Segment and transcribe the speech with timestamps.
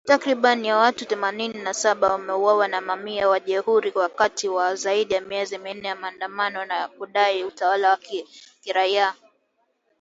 [0.05, 5.87] Takribani watu themanini na saba wameuawa na mamia kujeruhiwa wakati wa zaidi ya miezi minne
[5.87, 7.99] ya maandamano ya kudai utawala wa
[8.61, 9.13] kiraia